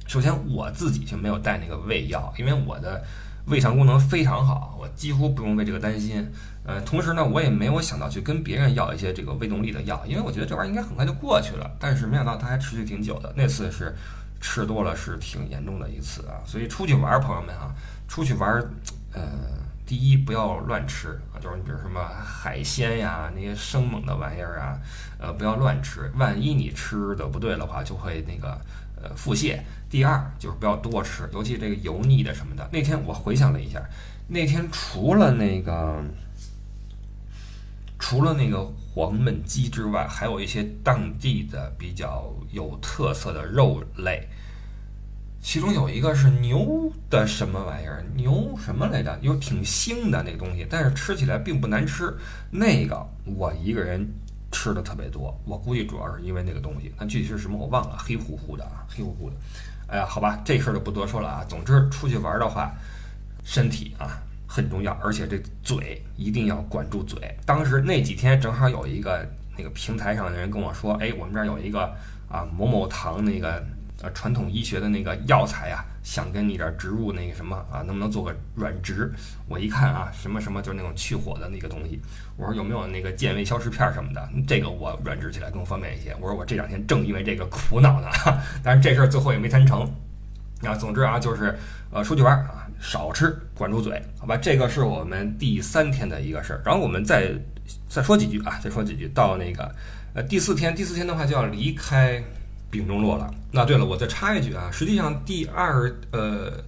[0.06, 3.02] 首先我自己就没有带那个胃药，因为我的
[3.46, 6.26] 胃肠功能非常好，我几乎不用为这个担心。
[6.64, 11.70] 呃，同时呢，我也没有想到去跟别人要一些这个胃动力的药，因为我觉得这玩意儿应该很快就过去了。
[11.78, 13.32] 但是没想到它还持续挺久的。
[13.36, 13.94] 那次是
[14.40, 16.40] 吃多了，是挺严重的一次啊。
[16.46, 17.74] 所以出去玩，朋友们啊，
[18.06, 18.62] 出去玩，
[19.12, 19.22] 呃。
[19.88, 24.78] 第一不要乱吃啊，就是你比如什么海鲜呀，那些生猛的玩意儿啊，
[25.18, 28.60] 呃，不要乱吃，万一你吃的不对的话，就会那个
[29.02, 29.58] 呃腹泻。
[29.88, 32.68] 第二就是不要多吃，尤其这个油腻的什么的。
[32.70, 33.82] 那天我回想了一下，
[34.26, 36.04] 那天除了那个
[37.98, 44.26] 除了那个黄焖鸡之外，还有一些当地的比较有特色的肉类。
[45.40, 48.04] 其中有一个是牛的什么玩意儿？
[48.16, 49.16] 牛什么来着？
[49.22, 52.12] 有挺腥的那个东西，但是吃起来并不难吃。
[52.50, 54.04] 那个我一个人
[54.50, 56.92] 吃的特别多，我估计主要是因为那个东西。
[56.98, 59.36] 那具体是什么我忘了，黑乎乎的啊，黑乎乎的。
[59.86, 61.44] 哎呀，好吧，这事儿就不多说了啊。
[61.48, 62.74] 总之出去玩的话，
[63.44, 67.20] 身体啊很重要，而且这嘴一定要管住嘴。
[67.46, 69.24] 当时那几天正好有一个
[69.56, 71.94] 那个平台上的人跟我说，哎，我们这儿有一个
[72.28, 73.64] 啊某某堂那个。
[74.00, 79.12] 呃，传统医学的那个药材啊，想跟你这儿植入那个什么啊，能不能做个软植？
[79.48, 82.00] 我一看啊，什么什么就是那种去火的那个东西。
[82.36, 84.28] 我说有没有那个健胃消食片什么的？
[84.46, 86.14] 这个我软植起来更方便一些。
[86.20, 88.08] 我说我这两天正因为这个苦恼呢，
[88.62, 89.80] 但是这事儿最后也没谈成。
[90.62, 91.58] 啊，总之啊，就是
[91.90, 94.36] 呃出去玩啊，少吃，管住嘴，好吧？
[94.36, 96.62] 这个是我们第三天的一个事儿。
[96.64, 97.32] 然后我们再
[97.88, 99.74] 再说几句啊，再说几句，到那个
[100.14, 102.22] 呃第四天，第四天的话就要离开。
[102.70, 103.32] 丙中洛了。
[103.50, 106.62] 那对了，我再插一句啊，实际上第二呃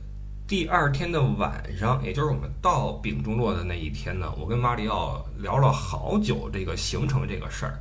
[0.49, 7.79] 第二天的晚上，也就是我们到丙中洛的那一天呢，我跟马里奥聊了好久这个行程这个事儿，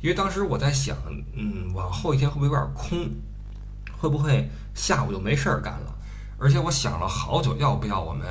[0.00, 0.96] 因为当时我在想，
[1.34, 3.10] 嗯，往后一天会不会有点空，
[3.98, 5.95] 会不会下午就没事儿干了？
[6.38, 8.26] 而且我想了好久，要不要我们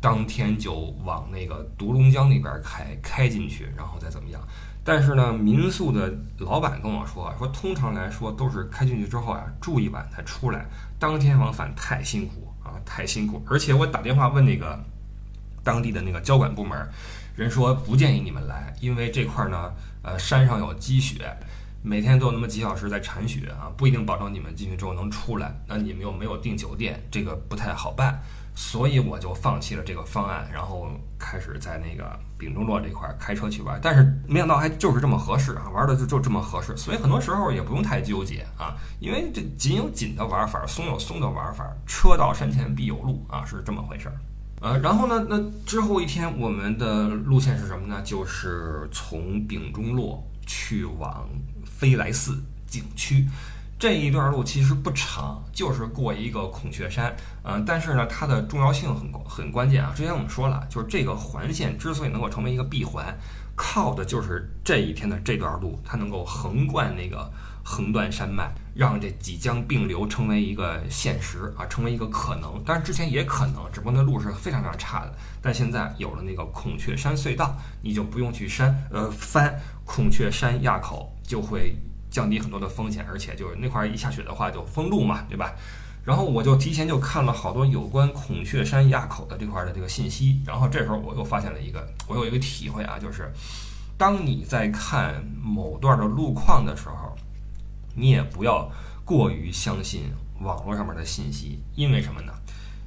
[0.00, 4.40] 当天就往那个独龙江那边开，开进去，然后再怎么样？
[4.86, 10.66] 但是呢，民宿的老板跟我说，说通常来说都是开进去之后啊，住一晚才出来，
[10.98, 13.42] 当天往返太辛苦啊，太辛苦。
[13.48, 14.78] 而且我打电话问那个
[15.62, 16.78] 当地的那个交管部门，
[17.34, 21.34] 人说不建议你们来，因为这块儿呢，呃，山上有积雪，
[21.86, 25.54] 每天都有那么几小时在铲雪啊，不一定保证你们进去之后能出来。
[25.68, 28.18] 那你们又没有订酒店，这个不太好办。
[28.56, 33.78] 所以我就放弃了这个方案，然后开始在那个丙中洛这块开车去玩。
[33.82, 36.74] 但是没想到还就是这么合适啊，玩的就就这么合适。
[36.74, 44.14] 所以很多时候也不用太纠结啊，因为这紧有紧的玩法，松有松的玩法，车到山前必有路啊，是这么回事儿。
[44.62, 48.00] 呃，然后呢，那之后一天我们的路线是什么呢？
[48.02, 51.28] 就是从丙中洛去往
[51.84, 53.28] 飞来寺景区。
[53.78, 59.92] 这一段路其实不长，就是过一个孔雀山，嗯，但是呢，它的重要性很很关键啊。
[59.94, 63.14] 之前我们说了，就是这个环线之所以能够成为一个闭环，
[63.54, 67.30] 靠的就是这一天的这段路，它能够横贯那个
[67.62, 72.62] 横断山脉，让这几江并流成为一个现实啊，成为一个可能。
[72.64, 75.12] 当然之前也可能，只不过那路是非常非常差的。
[75.42, 81.76] 但现在有了那个孔雀山隧道，你就不用去山呃翻孔雀山垭口，就会。
[82.10, 85.52] 降低很多的风险，而且就是那块一下雪的话就封路嘛，对吧？
[86.04, 93.28] 然后我就提前就看了好多有关孔雀山垭口的这块的这个信息，然后这时候我又发现了一个，我有一个体会啊，就是
[93.98, 97.16] 当你在看某段的路况的时候，
[97.96, 98.70] 你也不要
[99.04, 100.02] 过于相信
[100.40, 102.32] 网络上面的信息，因为什么呢？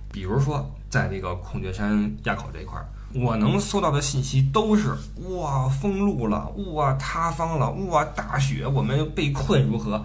[0.09, 2.79] 比如说在这个孔雀山垭口这一块。
[3.13, 4.93] 我能搜到的信息都是
[5.29, 10.03] 哇封路了，哇塌方了，哇大雪，我们被困如何？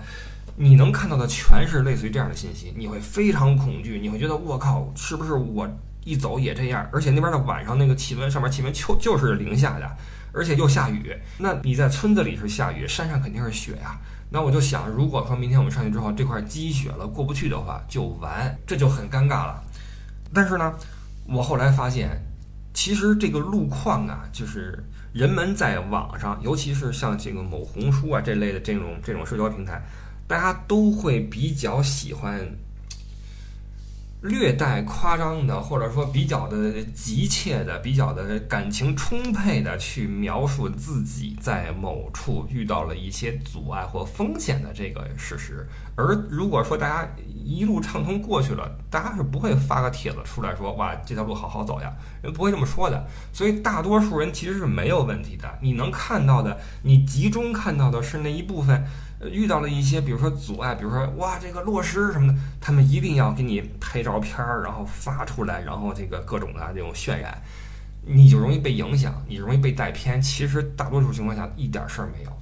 [0.55, 5.69] 你能看到的全是类似于这样的信息，你会非常恐惧，你会觉得我靠，是不是我
[6.05, 6.87] 一走也这样？
[6.93, 9.97] 而且那边的晚上那个气温，上面气温就就是零下的，
[10.33, 11.13] 而且又下雨。
[11.39, 13.99] 那你在村子里是下雨，山上肯定是雪呀。
[14.31, 19.63] 那我就想，如果说明天我们上去之后这块积雪了过不去的话，就完，这就很尴尬了。
[20.35, 20.75] 但是呢，
[21.27, 22.21] 我后来发现。
[22.75, 29.83] 其实这个路况啊，就是人们在网上，尤其是像这个某红书啊这类的这种这种社交平台，
[30.27, 32.49] 大家都会比较喜欢。
[34.23, 45.67] 略带夸张的，或者说比较的急切的、比较的感情充沛的去描述自己在某处遇到了一些阻碍或风险的这个事实。
[45.95, 53.07] 而如果说大家一路畅通过去了，大家是不会发个帖子出来说：“哇，这条路好好走呀。”人不会这么说的。
[53.33, 55.59] 所以大多数人其实是没有问题的。
[55.61, 58.85] 你能看到的，你集中看到的是那一部分。
[59.31, 67.41] 遇到了一些，比如说阻碍，比如说哇，这个落石什么的，他们一定要给你拍照片儿，然后发出来，然后这个各种的这种渲染，
[68.05, 70.21] 你就容易被影响，你容易被带偏。
[70.21, 72.33] 其实大多数情况下一点事儿没有，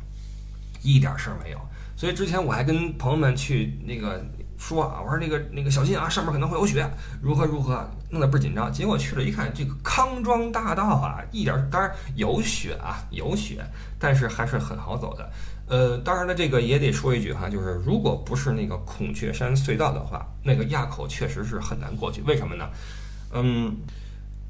[0.80, 1.58] 一点事儿没有。
[2.00, 4.24] 所以之前我还跟朋友们去那个
[4.56, 6.90] 说啊，我说那个那个小心啊，上面可能会有雪，
[7.20, 8.72] 如何如何，弄得倍儿紧张。
[8.72, 13.62] 结果去了一看，这个康庄大道啊，一点当然有雪啊，有雪，
[13.98, 15.30] 但是还是很好走的。
[15.66, 22.22] 呃，当然了，这个也得说一句哈，就是如果不是那个孔雀山隧道的话，那个垭口确实是很难过去。
[22.22, 22.66] 为什么呢？
[23.34, 23.76] 嗯，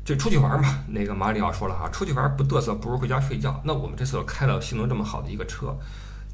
[0.04, 0.84] 就出去玩嘛。
[0.86, 3.60] 那个马里奥说了哈，出去玩不嘚瑟，不如回家睡觉。
[3.64, 5.76] 那我们这次开了性能这么好的一个车。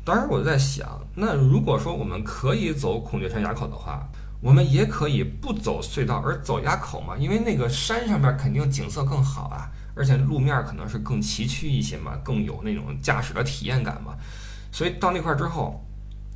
[0.06, 4.08] 当然，我就在想，那如果说我们可以走孔雀山垭口的话，
[4.40, 7.16] 我们也可以不走隧道而走垭口嘛？
[7.16, 14.14] 因为那个山上面肯定景色更好啊，而且路面可能是更崎岖一些嘛，更有那种驾驶的体验感嘛。
[14.70, 15.84] 所以到那块之后，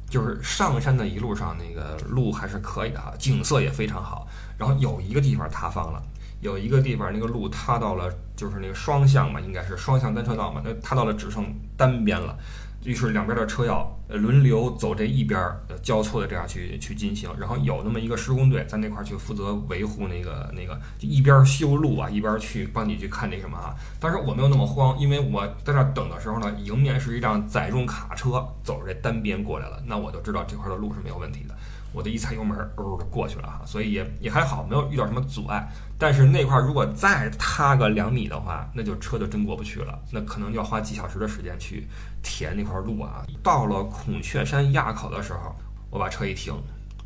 [0.09, 4.27] 就是上山的一路上那个路还是可以的哈，景色也非常好。
[4.59, 6.03] 然后有一个地方塌方了，
[6.41, 11.47] 有一个地方那个路塌到了，就是那个双向嘛，应该是双向单车道嘛，那塌到了只剩
[11.77, 12.37] 单边了。
[12.85, 15.39] 于是两边的车要轮流走这一边，
[15.83, 17.31] 交错的这样去去进行。
[17.39, 23.75] 然后有那么一个施工队在那块儿去负责维护那个那个，一边修路啊，一边去帮你去看那什么啊。
[24.01, 31.55] 当时我没有那么慌，因为我在那等的时候呢，迎面是一辆载重卡车走着这单边过来了，那我就知道这块的路是没有问题的。
[31.93, 35.69] 我的一踩油门，哦就过去了哈，所以也也还好，没有遇到什么阻碍。
[35.99, 41.87] 但是那块如果再塌个两米的话，那就车就真过不去了，那可能就要花几小时的时间去
[42.23, 43.25] 填那块路啊。
[43.43, 45.55] 到了孔雀山垭口的时候，
[45.91, 46.55] 我把车一停，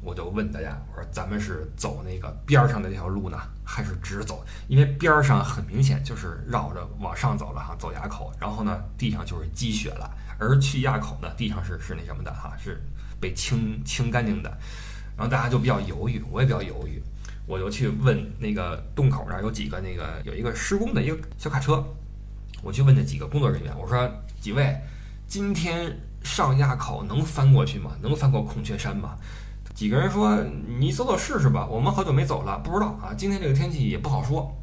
[0.00, 4.44] 我就问大家，我说咱们是走那个边上的这条路呢，还是直走？
[4.68, 12.80] 因为边上很明显就是绕着往上走了哈，走垭口，然后呢地上就是积雪了，而去垭口呢地上是是那什么的哈，是。
[13.24, 14.50] 被清清干净的，
[15.16, 17.00] 然后大家就比较犹豫，我也比较犹豫，
[17.46, 21.82] 我就去问那个洞口那儿有几个那个有一个施工的一个小卡车，
[22.62, 23.96] 我去问那几个工作人员，我说
[24.42, 24.78] 几位，
[25.26, 27.92] 今天上垭口能翻过去吗？
[28.02, 29.16] 能翻过孔雀山吗？
[29.74, 30.38] 几个人说
[30.78, 34.54] 你走走试试吧，我们好久没走了，不知道啊，今天这个天气也不好说。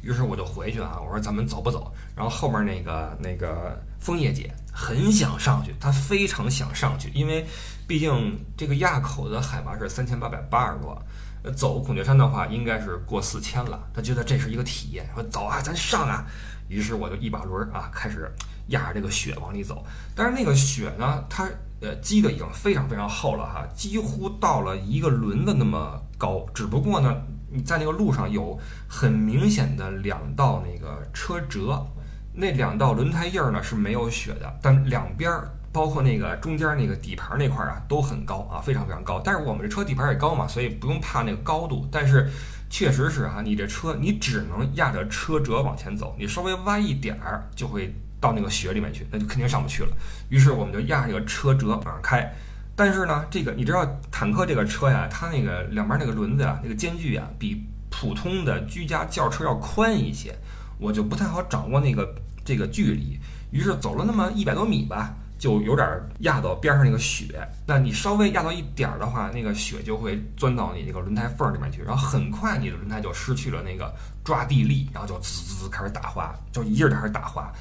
[0.00, 1.92] 于是我就回去啊，我说咱们走不走？
[2.14, 7.44] 然后后面那个那个枫叶姐很想上去，她非常想上去，因为
[7.90, 10.96] 毕竟这个垭口的海拔是三千八百八十多，
[11.42, 13.82] 呃，走孔雀山的话应该是过四千了。
[13.92, 16.24] 他觉得这是一个体验，说走啊，咱上啊。
[16.68, 18.30] 于是我就一把轮啊，开始
[18.68, 19.84] 压着这个雪往里走。
[20.14, 21.48] 但是那个雪呢，它
[21.80, 26.46] 呃积的已经非常非常厚了哈，几乎到了一个轮子那么高。
[26.54, 27.20] 只不过呢。
[27.52, 31.84] 你在那个路上有很明显的两道那个车辙，
[32.32, 39.20] 那两道轮胎印儿呢是没有雪的，但两边儿包括那个中间那个底盘那块啊都很高啊，非常非常高。
[39.24, 41.88] 但是我们这车底盘也高嘛，所以不用怕那个高度。
[41.92, 42.28] 但是
[42.68, 49.90] 确实是哈，你这车你只能压着车辙往前走，你稍微歪一点儿就会到那个雪里面去，那就肯定上不去了。
[50.28, 52.32] 于是我们就压这个车辙往上开。
[52.76, 60.34] 但是呢，这个你知道坦克这个车呀，它那个两边那个轮子呀，那个间距啊，比普通的居家轿车要宽一些，
[60.78, 62.14] 我就不太好掌握那个
[62.44, 63.18] 这个距离。
[63.50, 65.88] 于是走了那么一百多米吧，就有点
[66.20, 67.26] 压到边上那个雪。
[67.66, 77.52] 那你稍微压到一点儿的话，那个雪就会钻到你那个轮胎缝里面去，然后很快你的轮胎就失去了那个抓地力，然后就滋滋滋开始打滑，就一劲儿开始打滑，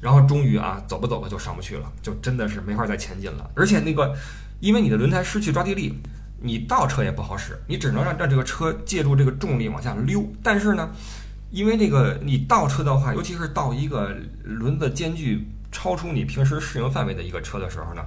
[0.00, 4.14] 然后终于啊，走吧走吧就上不去了，就真的是没法再前进了，而且那个。
[4.62, 5.92] 因为你的轮胎失去抓地力，
[6.40, 10.24] 你倒车也不好使，你只能让让这个车借助这个重力往下溜。
[10.40, 10.88] 但是呢，
[11.50, 15.44] 因为这个你倒车的话，尤其是到一个轮子间距
[15.82, 18.02] 超出你平时适应范围的一个车的时候呢，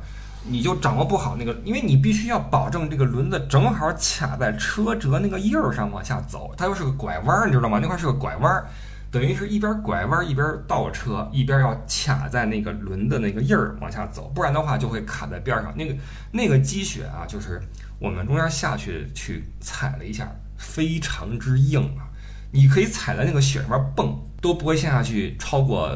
[0.47, 7.80] 你就掌握不好那个，因为你必须要保证这个轮子正好卡在车辙那个印儿上往下走，它又是个拐弯，你知道吗？
[7.82, 8.65] 那块是个拐弯。
[9.11, 15.76] 等于是一边拐弯一边倒车，一边要卡在那个轮的那个印儿往下走，不然的话就会卡在边上。
[15.76, 15.93] 那个
[16.32, 17.61] 那个积雪啊，就是
[17.99, 22.07] 我们中间下去去踩了一下，非常之硬啊！
[22.51, 25.91] 你可以踩在那个雪上面蹦，都不会陷下去超过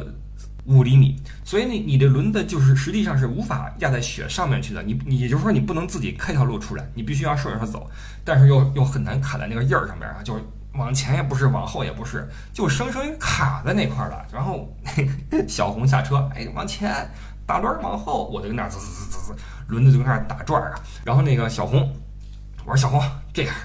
[0.69, 1.21] 五厘米。
[1.43, 4.81] 所以你你的轮子就是实际上是无法压在雪上面去的。
[4.83, 7.89] 你你也就是说你不能自己开条路出来，你必须要顺着它走，
[8.23, 10.41] 但是又又很难卡在那个印儿上面啊，就是。
[10.73, 14.23] 往前也不是，往后也不是，就生生卡在那块了。
[14.31, 14.71] 然后
[15.49, 16.93] 小红下车，哎，往前
[17.45, 19.35] 打轮，往后我就跟那滋滋滋滋滋，
[19.67, 20.79] 轮子就跟那打转啊。
[21.03, 21.91] 然后那个小红，
[22.65, 23.01] 我说小红，
[23.33, 23.55] 这样，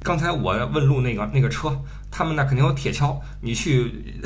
[0.00, 1.74] 刚才我问路那个那个车，
[2.10, 4.22] 他们那肯定有铁锹，你去，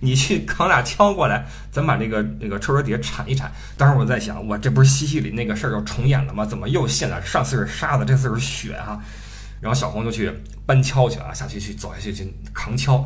[0.00, 3.50] 你去扛俩锹过来，咱把这个那个车轮底下铲一铲。
[3.76, 6.44] 当时我在想，我这不是西西里那个事儿又重演了吗？
[6.44, 7.20] 怎么又现了？
[7.24, 8.98] 上次是沙子，这次是雪啊。
[9.60, 10.32] 然后小红就去
[10.64, 13.04] 搬锹去啊，下去去走下去去扛锹，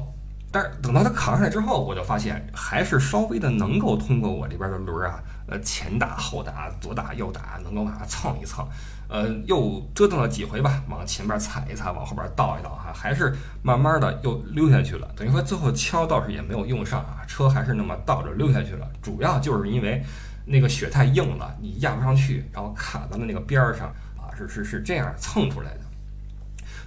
[0.53, 8.63] 但是等到他扛上来之后，我就发现还是稍微的能够通过我这边的轮儿啊，呃前打后打左打右打，能够把它蹭一蹭，
[9.09, 15.09] 呃，又折腾了几回吧，往前边踩一踩，往后边倒一倒，哈，还是慢慢的又溜下去了。
[15.17, 18.87] 等于说最后敲倒是也没有用上啊，车还是那么倒着溜下去了。
[19.01, 20.05] 主要就是因为
[20.45, 23.89] 那个雪太硬了，你压不上去，然后卡在了那个边儿上
[24.19, 25.81] 啊，是是是这样蹭出来的，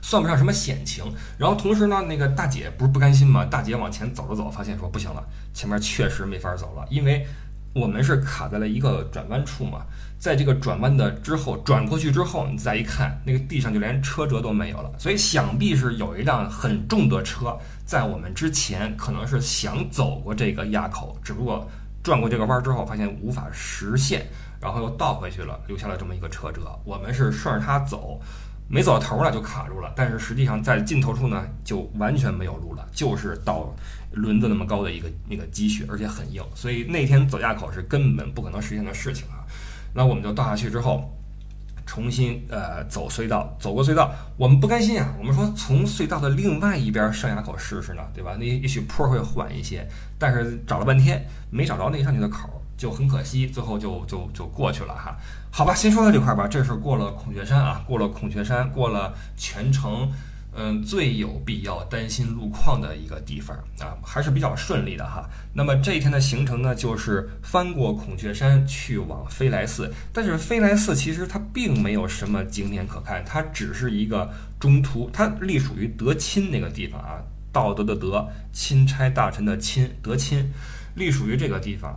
[0.06, 1.04] 算不上什么险情。
[1.38, 3.44] 然后同时呢，那个大姐不是不甘心吗？
[3.46, 7.26] 大姐往前走了走，发现说不行了，前面确实没法走了，因为。
[7.76, 9.82] 我们是卡在了一个转弯处嘛，
[10.18, 17.54] 在这个转弯的之后转过去之后，你再一看，那个地上就连车辙都没有了，所以想必是有一辆很重的车
[17.86, 21.70] 在我们之前，可能是想走过这个垭口，只不过
[22.02, 24.26] 转过这个弯之后发现无法实现，
[24.62, 26.62] 然后又倒回去了，留下了这么一个车辙。
[26.86, 28.22] 我们是顺着它走，
[28.68, 33.74] 没走到头了就卡住了，但是实际上在尽头处呢就完全没有路了，就是到。
[34.12, 39.44] 轮子那么高的一个那个积雪，而且很硬，所以那天走垭口是根本不可能实现的事情啊。
[39.94, 41.14] 那我们就倒下去之后，
[41.86, 48.38] 重新呃走隧道，走过隧道，我们不甘心啊，我们说从隧道的另外一边上垭口试试呢，对吧？
[48.40, 49.86] 那也许坡会缓一些，
[50.18, 55.16] 但是找了半天没找着那上去的口，就很可惜，最后就就就过去了哈。
[55.52, 60.12] 好吧，先说到这块吧，这是过了孔雀山啊，过了孔雀山，过了全程。
[60.58, 65.30] 嗯，最有必要担心路况的一个地方啊，还是比较顺利的哈。
[65.52, 69.94] 那么这一天的行程呢，就是翻过孔雀山去往飞来寺。
[70.14, 77.20] 但是飞来寺其实它并没有什么景点可看，它只是一个中途，它隶属于德钦那个地方啊，
[77.52, 80.50] 道德的德，钦差大臣的钦，德钦，
[80.96, 81.94] 隶属于这个地方。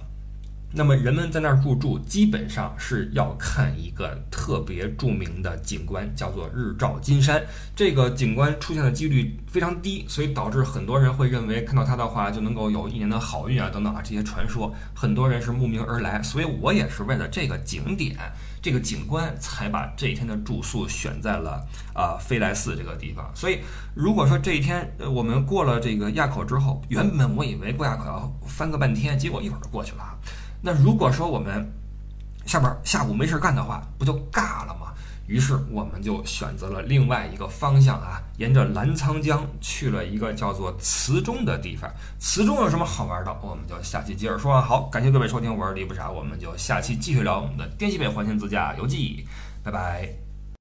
[0.71, 7.43] 那么人们在那儿入住，基本上是要看一个特别著名的景观，叫做日照金山。
[7.75, 16.23] 这个景观出现的几率非常低，所以导致很多人会认为看到它的话就能够有一年的好运啊，等等啊这些传说，很多人是慕名而来。
[16.23, 18.15] 所以我也是为了这个景点、
[18.61, 23.31] 这个景观，才把这一天的住宿选在了啊飞来寺这个地方。
[23.35, 23.61] 所以
[23.95, 30.15] 如果说这一天我们过了这个垭口之后，原本我以为过垭口要翻个半天，结果一会儿就过去了啊。
[30.61, 31.67] 那如果说我们
[32.47, 34.93] 下边下午没事干的话，不就尬了吗？
[35.27, 41.91] 于是我们就选择了另外一个方向啊，沿着澜沧江去了一个叫做慈中的地方。
[42.19, 43.37] 慈中有什么好玩的？
[43.43, 44.63] 我们就下期接着说啊。
[44.63, 49.27] 好，感谢各位收听，我是李不傻，我们就下期继续聊我们的滇西北环线自驾游记，
[49.63, 50.28] 拜拜。